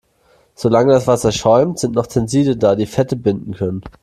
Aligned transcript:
Solange 0.55 0.93
das 0.93 1.05
Wasser 1.05 1.31
schäumt, 1.31 1.77
sind 1.77 1.93
noch 1.93 2.07
Tenside 2.07 2.57
da, 2.57 2.75
die 2.75 2.87
Fette 2.87 3.15
binden 3.15 3.53
können. 3.53 3.81